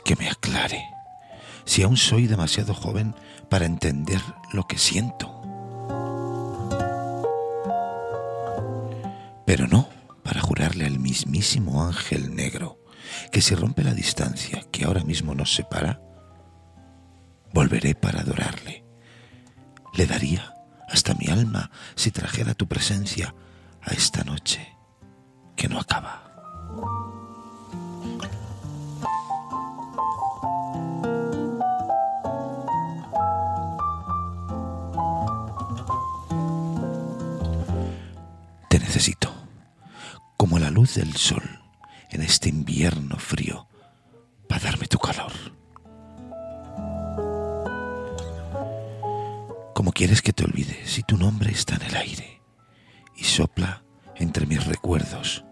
Que 0.00 0.16
me 0.16 0.28
aclare? 0.28 0.90
Si 1.64 1.82
aún 1.82 1.96
soy 1.96 2.26
demasiado 2.26 2.74
joven 2.74 3.14
para 3.48 3.66
entender 3.66 4.20
lo 4.52 4.66
que 4.66 4.78
siento. 4.78 5.32
Pero 9.46 9.68
no 9.68 9.88
para 10.24 10.40
jurarle 10.40 10.86
al 10.86 10.98
mismísimo 10.98 11.84
ángel 11.84 12.34
negro 12.34 12.80
que 13.30 13.40
si 13.40 13.54
rompe 13.54 13.84
la 13.84 13.94
distancia 13.94 14.64
que 14.72 14.84
ahora 14.84 15.04
mismo 15.04 15.34
nos 15.36 15.54
separa, 15.54 16.00
volveré 17.52 17.94
para 17.94 18.20
adorarle. 18.22 18.84
Le 19.94 20.06
daría 20.06 20.52
hasta 20.88 21.14
mi 21.14 21.28
alma 21.28 21.70
si 21.94 22.10
trajera 22.10 22.54
tu 22.54 22.66
presencia 22.66 23.34
necesito, 38.96 39.30
como 40.38 40.58
la 40.58 40.70
luz 40.70 40.94
del 40.94 41.14
sol 41.16 41.42
en 42.10 42.22
este 42.22 42.48
invierno 42.48 43.18
frío, 43.18 43.68
para 44.48 44.64
darme 44.64 44.86
tu 44.86 44.98
calor. 44.98 45.32
Como 49.74 49.92
quieres 49.92 50.22
que 50.22 50.32
te 50.32 50.44
olvide 50.44 50.80
si 50.86 51.02
tu 51.02 51.18
nombre 51.18 51.50
está 51.50 51.74
en 51.74 51.82
el 51.82 51.94
aire 51.94 52.40
y 53.14 53.24
sopla 53.24 53.82
entre 54.14 54.46
mis 54.46 54.64
recuerdos. 54.64 55.44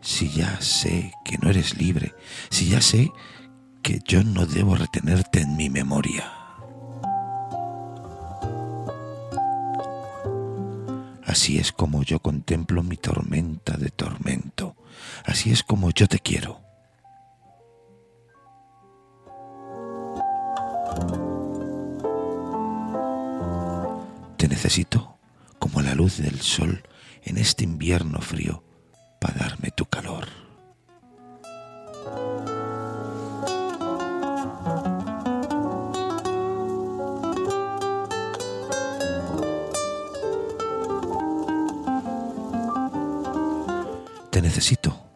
Si 0.00 0.30
ya 0.30 0.62
sé 0.62 1.12
que 1.26 1.36
no 1.36 1.50
eres 1.50 1.76
libre, 1.76 2.14
si 2.48 2.70
ya 2.70 2.80
sé 2.80 3.12
que 3.82 4.00
yo 4.08 4.24
no 4.24 4.46
debo 4.46 4.76
retenerte 4.76 5.42
en 5.42 5.58
mi 5.58 5.68
memoria. 5.68 6.39
Así 11.30 11.58
es 11.58 11.70
como 11.70 12.02
yo 12.02 12.18
contemplo 12.18 12.82
mi 12.82 12.96
tormenta 12.96 13.76
de 13.76 13.90
tormento. 13.90 14.74
Así 15.24 15.52
es 15.52 15.62
como 15.62 15.92
yo 15.92 16.08
te 16.08 16.18
quiero. 16.18 16.60
Te 24.38 24.48
necesito 24.48 25.20
como 25.60 25.80
la 25.82 25.94
luz 25.94 26.16
del 26.18 26.40
sol 26.40 26.82
en 27.22 27.38
este 27.38 27.62
invierno 27.62 28.20
frío 28.20 28.64
para 29.20 29.34
darme 29.34 29.70
tu 29.70 29.84
calor. 29.84 30.39
Necesito 44.50 45.06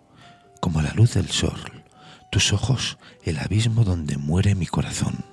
como 0.61 0.81
la 0.81 0.93
luz 0.93 1.15
del 1.15 1.29
sol, 1.29 1.61
tus 2.31 2.53
ojos 2.53 2.99
el 3.25 3.41
abismo 3.41 3.83
donde 3.83 4.17
muere 4.17 4.55
mi 4.55 4.67
corazón. 4.67 5.25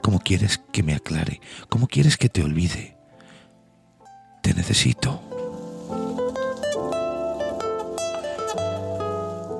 ¿Cómo 0.00 0.18
quieres 0.20 0.56
que 0.72 0.82
me 0.82 0.94
aclare? 0.94 1.42
¿Cómo 1.68 1.88
quieres 1.88 2.16
que 2.16 2.30
te 2.30 2.42
olvide? 2.42 2.96
Te 4.42 4.54
necesito. 4.54 5.20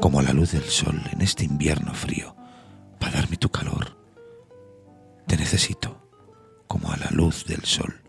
Como 0.00 0.22
la 0.22 0.32
luz 0.32 0.52
del 0.52 0.64
sol 0.64 1.02
en 1.12 1.20
este 1.20 1.44
invierno 1.44 1.92
frío, 1.92 2.34
para 2.98 3.18
darme 3.18 3.36
tu 3.36 3.50
calor. 3.50 3.98
Te 5.26 5.36
necesito, 5.36 6.08
como 6.66 6.90
a 6.92 6.96
la 6.96 7.10
luz 7.10 7.44
del 7.44 7.66
sol, 7.66 8.00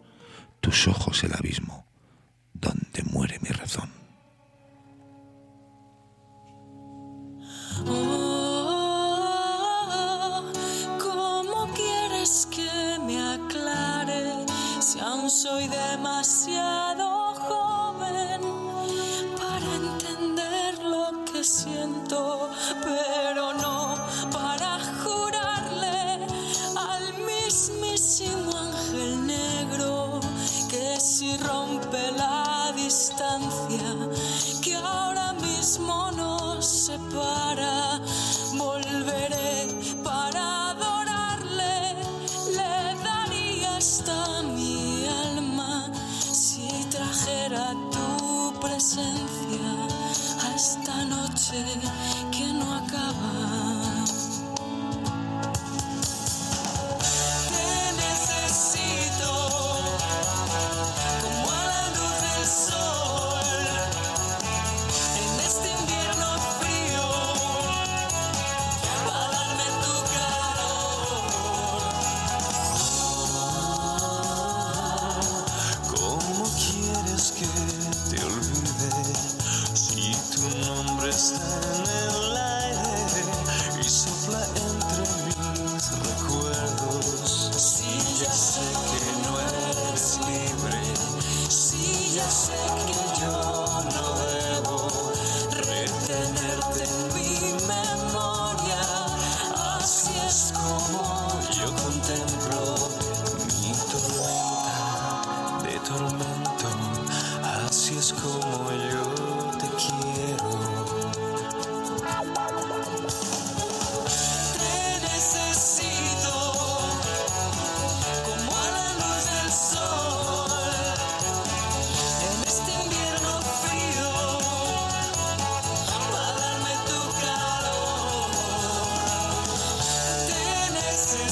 tus 0.62 0.88
ojos 0.88 1.26
el 1.26 1.34
abismo, 1.34 1.86
donde 2.54 3.04
muere 3.04 3.38
mi 3.42 3.50
razón. 3.50 4.03
Demasiado 16.24 16.93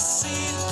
necesito 0.02 0.71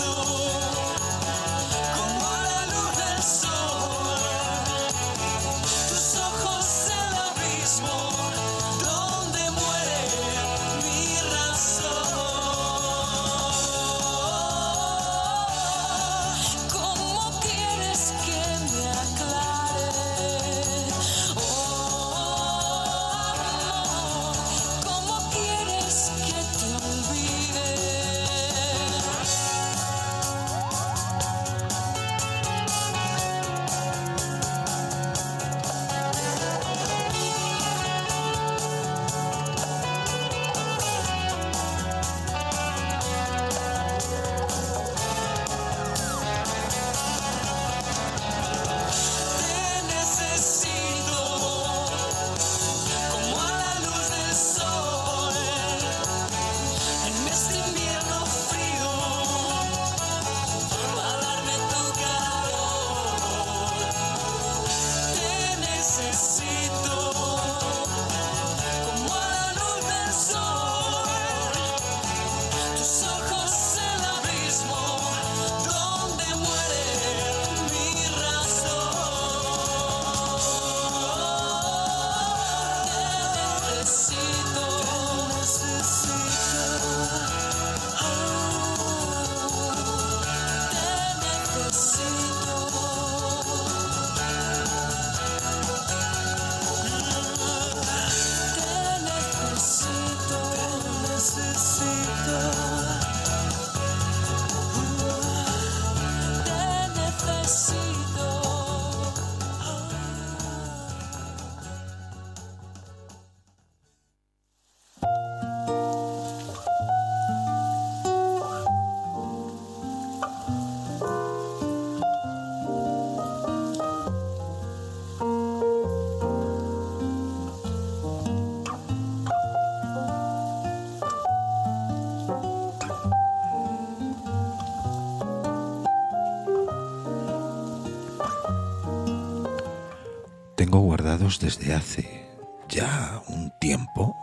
desde 141.19 141.73
hace 141.73 142.25
ya 142.69 143.21
un 143.27 143.51
tiempo, 143.59 144.15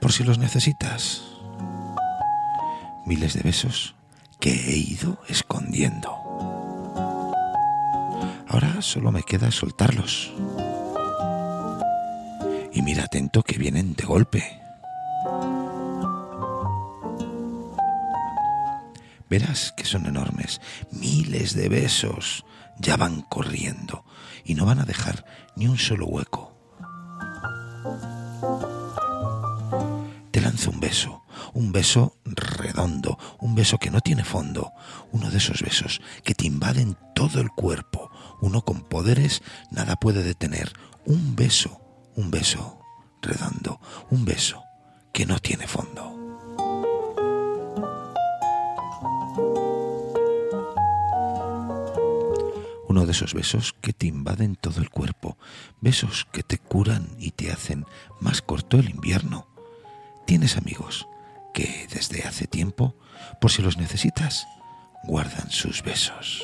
por 0.00 0.10
si 0.10 0.24
los 0.24 0.38
necesitas. 0.38 1.22
Miles 3.06 3.34
de 3.34 3.42
besos 3.42 3.94
que 4.40 4.50
he 4.50 4.76
ido 4.76 5.18
escondiendo. 5.28 6.10
Ahora 8.48 8.82
solo 8.82 9.12
me 9.12 9.22
queda 9.22 9.52
soltarlos. 9.52 10.32
Y 12.72 12.82
mira 12.82 13.04
atento 13.04 13.44
que 13.44 13.56
vienen 13.56 13.94
de 13.94 14.04
golpe. 14.04 14.60
Verás 19.30 19.72
que 19.76 19.84
son 19.84 20.06
enormes. 20.06 20.60
Miles 20.90 21.54
de 21.54 21.68
besos 21.68 22.44
ya 22.78 22.96
van 22.96 23.22
corriendo 23.22 24.04
y 24.44 24.54
no 24.54 24.66
van 24.66 24.80
a 24.80 24.84
dejar 24.84 25.24
ni 25.56 25.66
un 25.66 25.78
solo 25.78 26.06
hueco. 26.06 26.52
Te 30.30 30.40
lanzo 30.40 30.70
un 30.70 30.80
beso, 30.80 31.22
un 31.52 31.72
beso 31.72 32.16
redondo, 32.24 33.18
un 33.40 33.54
beso 33.54 33.78
que 33.78 33.90
no 33.90 34.00
tiene 34.00 34.24
fondo, 34.24 34.72
uno 35.12 35.30
de 35.30 35.38
esos 35.38 35.62
besos 35.62 36.00
que 36.24 36.34
te 36.34 36.46
invaden 36.46 36.96
todo 37.14 37.40
el 37.40 37.50
cuerpo, 37.50 38.10
uno 38.40 38.62
con 38.62 38.82
poderes 38.82 39.42
nada 39.70 39.96
puede 39.96 40.22
detener, 40.22 40.72
un 41.06 41.36
beso, 41.36 41.80
un 42.16 42.30
beso 42.30 42.80
redondo, 43.22 43.80
un 44.10 44.24
beso 44.24 44.62
que 45.12 45.26
no 45.26 45.38
tiene 45.38 45.66
fondo. 45.66 46.13
Uno 52.94 53.06
de 53.06 53.10
esos 53.10 53.34
besos 53.34 53.74
que 53.80 53.92
te 53.92 54.06
invaden 54.06 54.54
todo 54.54 54.80
el 54.80 54.88
cuerpo, 54.88 55.36
besos 55.80 56.28
que 56.30 56.44
te 56.44 56.58
curan 56.58 57.16
y 57.18 57.32
te 57.32 57.50
hacen 57.50 57.86
más 58.20 58.40
corto 58.40 58.78
el 58.78 58.88
invierno. 58.88 59.48
Tienes 60.28 60.56
amigos 60.56 61.08
que 61.52 61.88
desde 61.92 62.22
hace 62.22 62.46
tiempo, 62.46 62.94
por 63.40 63.50
si 63.50 63.62
los 63.62 63.78
necesitas, 63.78 64.46
guardan 65.02 65.50
sus 65.50 65.82
besos. 65.82 66.40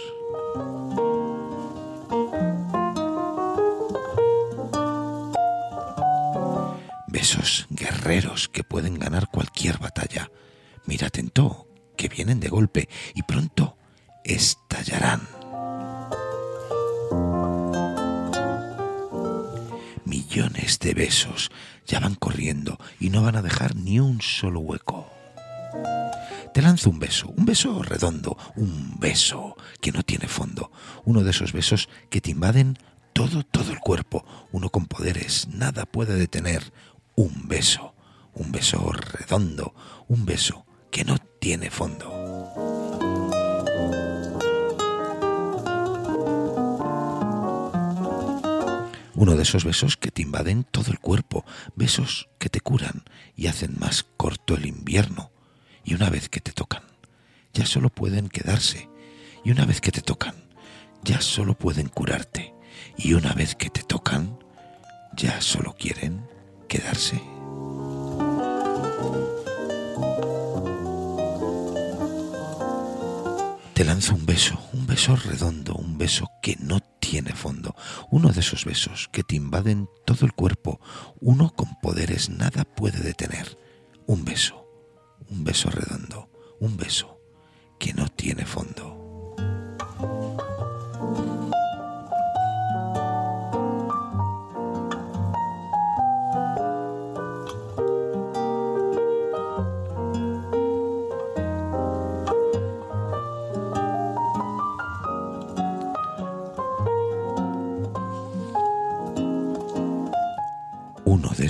Besos 7.07 7.69
guerreros 7.71 8.49
que 8.49 8.65
pueden 8.65 8.99
ganar 8.99 9.29
cualquier 9.29 9.79
batalla. 9.79 10.33
Mira 10.85 11.07
atento, 11.07 11.69
que 11.97 12.09
vienen 12.09 12.41
de 12.41 12.49
golpe 12.49 12.89
y 13.15 13.23
pronto 13.23 13.79
estallarán. 14.25 15.40
Millones 20.11 20.81
de 20.81 20.93
besos 20.93 21.53
ya 21.87 22.01
van 22.01 22.17
corriendo 22.17 22.81
y 22.99 23.11
no 23.11 23.23
van 23.23 23.37
a 23.37 23.43
dejar 23.43 23.77
ni 23.77 24.01
un 24.01 24.21
solo 24.21 24.59
hueco. 24.59 25.09
Te 26.53 26.63
lanzo 26.63 26.91
un 26.91 26.99
beso, 26.99 27.29
un 27.29 27.45
beso 27.45 27.81
redondo, 27.85 28.37
un 28.57 28.99
beso 28.99 29.57
que 29.81 29.93
no 29.93 30.03
tiene 30.03 30.27
fondo, 30.27 30.73
uno 31.05 31.23
de 31.23 31.31
esos 31.31 31.53
besos 31.53 31.89
que 32.11 32.21
te 32.21 32.33
invaden 32.33 32.77
todo, 33.13 33.45
todo 33.45 33.71
el 33.71 33.79
cuerpo, 33.79 34.25
uno 34.51 34.71
con 34.71 34.87
poderes, 34.87 35.47
nada 35.47 35.87
puede 35.87 36.17
detener, 36.17 36.73
un 37.15 37.47
beso, 37.47 37.95
un 38.35 38.51
beso 38.51 38.91
redondo, 38.91 39.77
un 40.09 40.27
beso 40.27 40.67
que 40.91 41.05
no 41.05 41.19
tiene 41.39 41.71
fondo. 41.71 42.20
Uno 49.21 49.37
de 49.37 49.43
esos 49.43 49.67
besos 49.67 49.99
que 49.99 50.11
te 50.11 50.23
invaden 50.23 50.65
todo 50.65 50.91
el 50.91 50.99
cuerpo, 50.99 51.45
besos 51.77 52.31
que 52.39 52.49
te 52.49 52.63
curan 52.63 53.05
y 53.37 53.49
hacen 53.49 53.77
más 53.79 54.07
corto 54.17 54.55
el 54.55 54.65
invierno. 54.65 55.31
Y 55.85 55.93
una 55.93 56.09
vez 56.09 56.31
que 56.31 56.41
te 56.41 56.53
tocan, 56.53 56.85
ya 57.53 57.67
solo 57.67 57.91
pueden 57.91 58.31
quedarse. 58.31 58.89
Y 59.45 59.51
una 59.51 59.67
vez 59.67 59.83
que 59.83 59.93
te 59.93 60.01
tocan, 60.01 60.37
ya 61.05 61.21
solo 61.21 61.53
pueden 61.53 61.89
curarte. 61.89 62.55
Y 62.97 63.13
una 63.13 63.35
vez 63.35 63.57
que 63.57 63.69
te 63.69 63.83
tocan, 63.83 64.39
ya 65.15 65.43
solo 65.43 65.77
quieren 65.79 66.27
quedarse. 66.67 67.21
Te 73.81 73.87
lanzo 73.87 74.15
un 74.15 74.27
beso, 74.27 74.61
un 74.75 74.87
beso 74.87 75.17
redondo, 75.17 75.75
un 75.75 75.97
beso 75.97 76.29
que 76.43 76.55
no 76.61 76.81
tiene 77.01 77.33
fondo, 77.33 77.75
uno 78.11 78.29
de 78.29 78.41
esos 78.41 78.67
besos 78.67 79.09
que 79.11 79.23
te 79.25 79.37
invaden 79.37 79.89
todo 80.05 80.27
el 80.27 80.35
cuerpo, 80.35 80.83
uno 81.19 81.55
con 81.57 81.81
poderes 81.81 82.29
nada 82.29 82.65
puede 82.65 83.01
detener, 83.01 83.59
un 84.07 84.23
beso, 84.27 84.69
un 85.31 85.45
beso 85.45 85.71
redondo, 85.71 86.29
un 86.61 86.77
beso 86.77 87.23
que 87.79 87.95
no 87.95 88.09
tiene 88.09 88.45
fondo. 88.45 89.00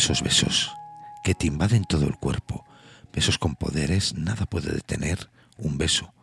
Esos 0.01 0.23
besos 0.23 0.75
que 1.23 1.35
te 1.35 1.47
invaden 1.47 1.85
todo 1.85 2.07
el 2.07 2.17
cuerpo, 2.17 2.65
besos 3.13 3.37
con 3.37 3.55
poderes, 3.55 4.15
nada 4.15 4.47
puede 4.47 4.73
detener, 4.73 5.31
un 5.59 5.77
beso, 5.77 6.15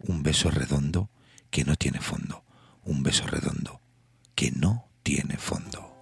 un 0.00 0.24
beso 0.24 0.50
redondo 0.50 1.10
que 1.48 1.62
no 1.62 1.76
tiene 1.76 2.00
fondo, 2.00 2.42
un 2.84 3.04
beso 3.04 3.28
redondo 3.28 3.80
que 4.34 4.50
no 4.50 4.88
tiene 5.04 5.36
fondo. 5.36 5.94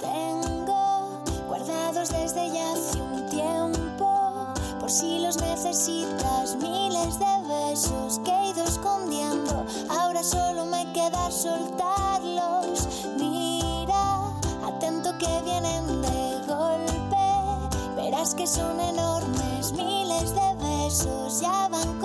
Tengo 0.00 1.24
guardados 1.46 2.08
desde 2.08 2.54
ya 2.54 2.72
hace 2.72 2.98
un 2.98 3.28
tiempo, 3.28 4.54
por 4.80 4.90
si 4.90 5.18
los 5.18 5.36
necesitas, 5.42 6.56
miles 6.56 7.18
de 7.18 7.68
besos 7.68 8.18
que 8.24 8.30
he 8.30 8.50
ido 8.52 8.64
escondiendo. 8.64 9.66
Ahora 9.90 10.22
solo 10.22 10.64
me 10.64 10.90
queda 10.94 11.30
soltarlos. 11.30 11.79
Que 18.34 18.46
son 18.46 18.78
enormes, 18.80 19.72
miles 19.72 20.34
de 20.34 20.54
besos 20.64 21.40
ya 21.40 21.68
van 21.68 21.99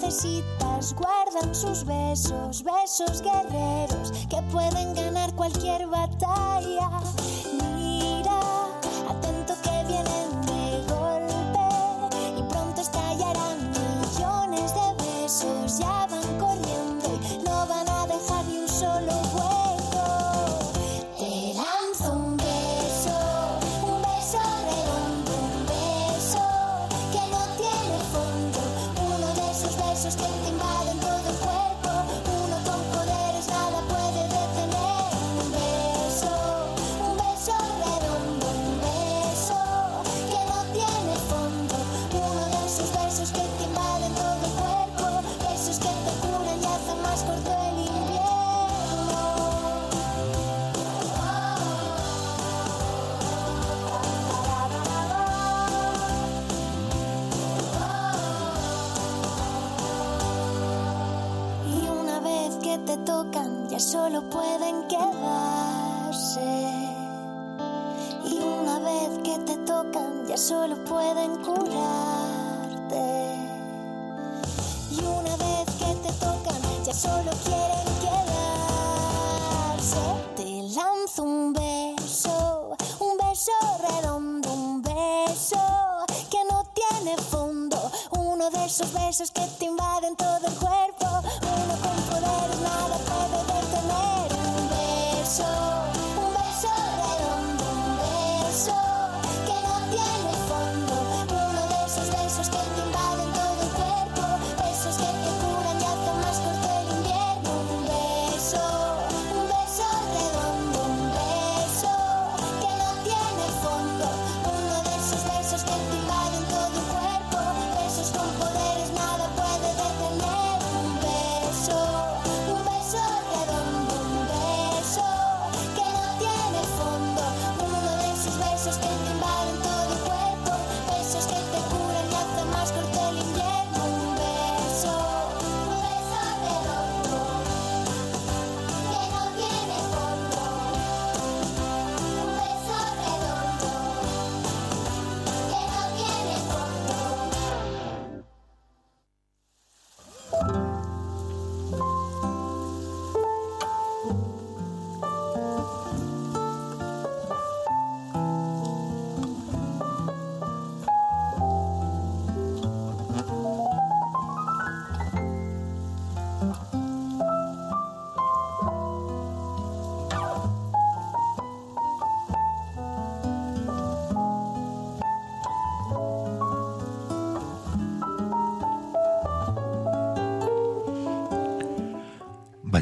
necesitas, 0.00 0.94
guardan 0.94 1.54
sus 1.54 1.84
besos, 1.84 2.62
besos 2.62 3.22
guerreros 3.22 4.12
que 4.28 4.40
pueden 4.50 4.94
ganar 4.94 5.34
cualquier 5.34 5.86
batalla. 5.86 6.90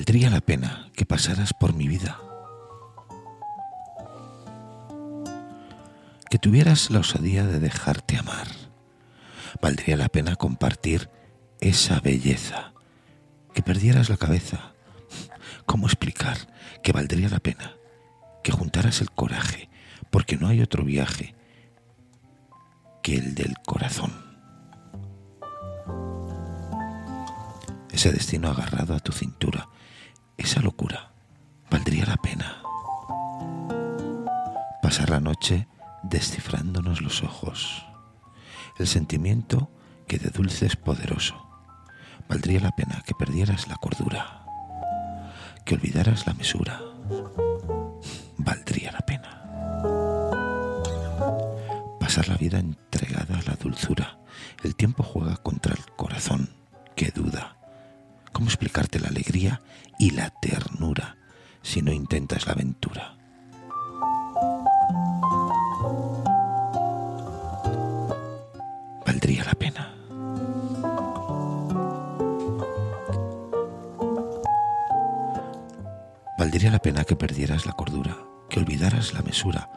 Valdría 0.09 0.31
la 0.31 0.41
pena 0.41 0.89
que 0.97 1.05
pasaras 1.05 1.53
por 1.53 1.75
mi 1.75 1.87
vida. 1.87 2.19
Que 6.31 6.39
tuvieras 6.39 6.91
la 6.91 7.01
osadía 7.01 7.45
de 7.45 7.61
dejarte 7.61 8.17
amar. 8.17 8.49
Valdría 9.61 9.99
la 9.99 10.09
pena 10.09 10.35
compartir 10.35 11.11
esa 11.61 12.01
belleza. 12.01 12.73
Que 13.53 13.61
perdieras 13.61 14.09
la 14.09 14.17
cabeza. 14.17 14.73
¿Cómo 15.67 15.87
explicar 15.87 16.39
que 16.83 16.93
valdría 16.93 17.29
la 17.29 17.41
pena 17.41 17.75
que 18.43 18.51
juntaras 18.51 19.03
el 19.03 19.11
coraje? 19.11 19.69
Porque 20.09 20.39
no 20.39 20.49
hay 20.49 20.63
otro 20.63 20.85
viaje 20.85 21.35
que 23.03 23.17
el 23.17 23.35
del 23.35 23.57
corazón. 23.59 24.29
ese 27.99 28.13
destino 28.13 28.49
agarrado 28.49 28.95
a 28.95 29.01
tu 29.01 29.11
cintura, 29.11 29.69
esa 30.39 30.61
locura, 30.61 31.11
valdría 31.71 32.07
la 32.07 32.17
pena. 32.17 32.63
Pasar 34.83 35.11
la 35.11 35.21
noche 35.21 35.69
descifrándonos 36.03 37.03
los 37.03 37.23
ojos, 37.23 37.85
el 38.79 38.87
sentimiento 38.87 39.71
que 40.07 40.19
de 40.19 40.31
dulce 40.31 40.67
es 40.67 40.77
poderoso. 40.77 41.35
Valdría 42.29 42.61
la 42.61 42.71
pena 42.71 43.03
que 43.05 43.15
perdieras 43.15 43.69
la 43.69 43.77
cordura, 43.77 44.47
que 45.65 45.75
olvidaras 45.75 46.27
la 46.27 46.35
mesura. 46.35 46.81
Valdría 48.39 48.93
la 48.93 49.01
pena. 49.01 49.43
Pasar 52.01 52.29
la 52.29 52.37
vida 52.37 52.59
entregada 52.59 53.39
a 53.39 53.43
la 53.43 53.57
dulzura. 53.57 54.19
El 54.63 54.77
tiempo 54.77 55.03
juega 55.03 55.37
contra 55.37 55.75
el 55.75 55.85
corazón 55.97 56.49
que 56.95 57.11
duda. 57.11 57.58
¿Cómo 58.33 58.47
explicarte 58.47 59.01
la 59.01 59.09
alegría 59.09 59.63
y 59.99 60.11
la 60.11 60.31
ternura 60.31 61.17
si 61.63 61.83
no 61.83 61.93
intentas 61.93 62.47
la 62.47 62.53
aventura? 62.53 63.17
Valdría 69.07 69.45
la 69.45 69.55
pena. 69.55 69.95
Valdría 76.39 76.71
la 76.71 76.79
pena 76.79 77.05
que 77.05 77.17
perdieras 77.17 77.67
la 77.67 77.73
cordura, 77.73 78.17
que 78.49 78.61
olvidaras 78.61 79.13
la 79.13 79.23
mesura. 79.23 79.71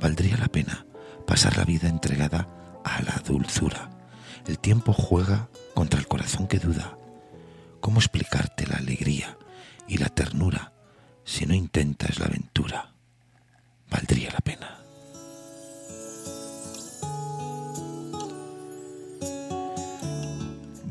Valdría 0.00 0.36
la 0.36 0.48
pena 0.48 0.86
pasar 1.26 1.56
la 1.56 1.64
vida 1.64 1.88
entregada 1.88 2.46
a 2.84 3.02
la 3.02 3.20
dulzura. 3.26 3.90
El 4.46 4.58
tiempo 4.58 4.92
juega 4.92 5.48
contra 5.74 5.98
el 5.98 6.06
corazón 6.06 6.46
que 6.46 6.58
duda. 6.58 6.96
¿Cómo 7.86 8.00
explicarte 8.00 8.66
la 8.66 8.78
alegría 8.78 9.38
y 9.86 9.98
la 9.98 10.08
ternura 10.08 10.72
si 11.22 11.46
no 11.46 11.54
intentas 11.54 12.18
la 12.18 12.26
aventura? 12.26 12.92
Valdría 13.88 14.32
la 14.32 14.40
pena. 14.40 14.78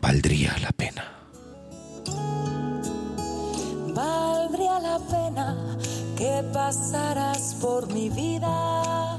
Valdría 0.02 0.58
la 0.60 0.72
pena. 0.72 1.04
Valdría 3.94 4.80
la 4.80 5.00
pena 5.00 5.78
que 6.16 6.50
pasaras 6.54 7.58
por 7.60 7.92
mi 7.92 8.08
vida, 8.08 9.18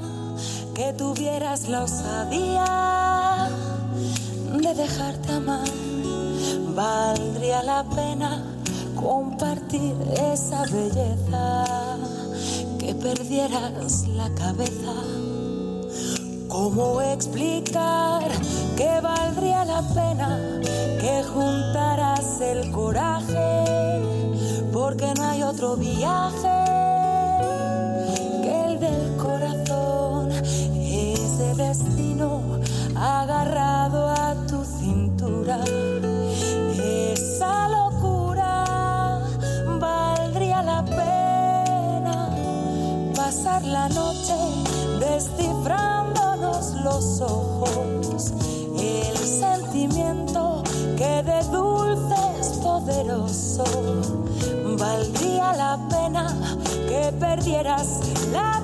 que 0.73 0.93
tuvieras 0.93 1.69
la 1.69 1.83
osadía 1.83 3.49
de 4.63 4.73
dejarte 4.73 5.31
amar. 5.31 5.86
Valdría 6.77 7.63
la 7.63 7.83
pena 7.83 8.43
compartir 8.93 9.95
esa 10.31 10.61
belleza, 10.65 11.65
que 12.77 12.93
perdieras 12.93 14.07
la 14.09 14.29
cabeza. 14.35 14.93
¿Cómo 16.47 17.01
explicar 17.01 18.29
que 18.75 19.01
valdría 19.01 19.65
la 19.65 19.81
pena 19.95 20.37
que 21.01 21.23
juntaras 21.23 22.41
el 22.41 22.71
coraje? 22.71 23.65
Porque 24.71 25.11
no 25.15 25.23
hay 25.29 25.41
otro 25.41 25.77
viaje 25.77 26.59
que 28.43 28.65
el 28.65 28.79
del 28.79 29.17
corazón, 29.17 30.29
ese 30.31 31.55
destino 31.55 32.39
agarrado 32.95 34.09
a 34.09 34.16
pasar 43.27 43.61
la 43.65 43.89
noche 43.89 44.35
descifrándonos 45.01 46.75
los 46.75 47.19
ojos. 47.19 48.31
El 48.79 49.17
sentimiento 49.17 50.63
que 50.95 51.23
de 51.23 51.43
dulce 51.51 52.15
es 52.39 52.47
poderoso. 52.63 53.65
Valdría 54.79 55.51
la 55.57 55.77
pena 55.89 56.33
que 56.87 57.11
perdieras 57.19 57.99
la 58.31 58.63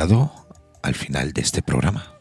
al 0.00 0.94
final 0.94 1.34
de 1.34 1.42
este 1.42 1.60
programa. 1.60 2.14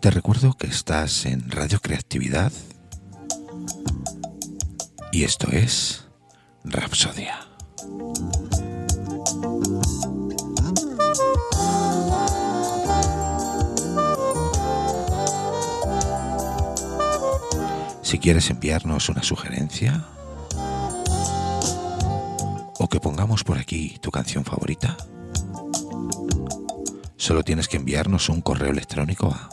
Te 0.00 0.10
recuerdo 0.10 0.54
que 0.54 0.68
estás 0.68 1.26
en 1.26 1.50
Radio 1.50 1.78
Creatividad 1.80 2.50
y 5.12 5.24
esto 5.24 5.48
es 5.50 6.06
Rapsodia. 6.64 7.46
Si 18.00 18.18
quieres 18.18 18.48
enviarnos 18.48 19.10
una 19.10 19.22
sugerencia 19.22 20.06
que 22.92 23.00
pongamos 23.00 23.42
por 23.42 23.56
aquí 23.56 23.96
tu 24.02 24.10
canción 24.10 24.44
favorita, 24.44 24.98
solo 27.16 27.42
tienes 27.42 27.66
que 27.66 27.78
enviarnos 27.78 28.28
un 28.28 28.42
correo 28.42 28.70
electrónico 28.70 29.28
a 29.28 29.48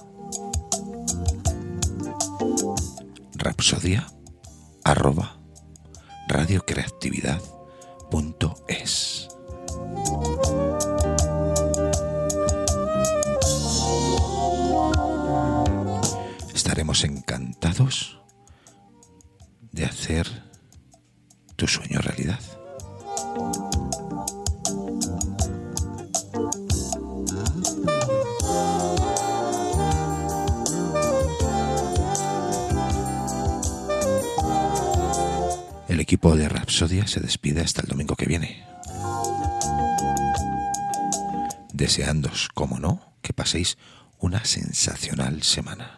rapsodia. 3.35 4.07
Estaremos 16.53 17.05
encantados 17.05 18.08
El 35.89 35.99
equipo 35.99 36.35
de 36.35 36.47
Rapsodia 36.47 37.07
se 37.07 37.19
despide 37.19 37.61
hasta 37.61 37.81
el 37.81 37.87
domingo 37.87 38.15
que 38.15 38.27
viene. 38.27 38.63
Deseándos, 41.73 42.47
como 42.53 42.77
no, 42.77 43.01
que 43.23 43.33
paséis 43.33 43.75
una 44.19 44.45
sensacional 44.45 45.41
semana. 45.41 45.95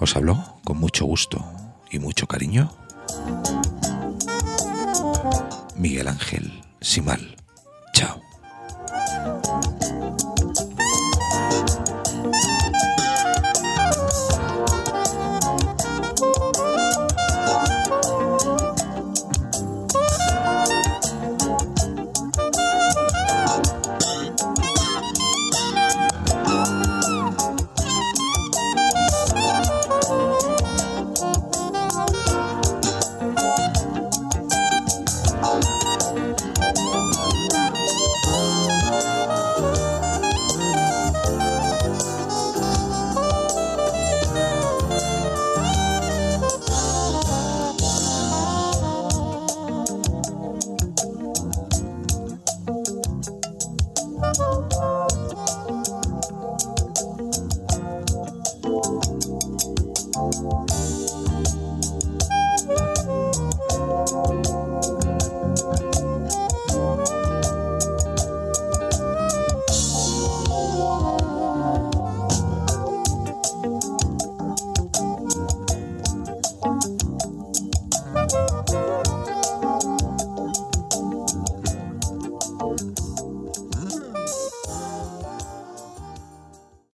Os 0.00 0.16
habló 0.16 0.58
con 0.64 0.78
mucho 0.78 1.04
gusto 1.04 1.44
y 1.92 2.00
mucho 2.00 2.26
cariño 2.26 2.72
Miguel 5.78 6.08
Ángel 6.08 6.50
Simal. 6.80 7.36
Chao. 7.94 8.27